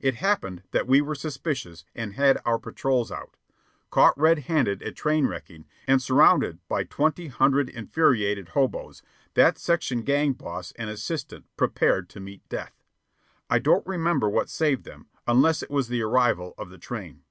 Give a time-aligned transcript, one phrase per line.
[0.00, 3.38] It happened that we were suspicious and had our patrols out.
[3.88, 9.00] Caught red handed at train wrecking, and surrounded by twenty hundred infuriated hoboes,
[9.32, 12.82] that section gang boss and assistant prepared to meet death.
[13.48, 17.22] I don't remember what saved them, unless it was the arrival of the train.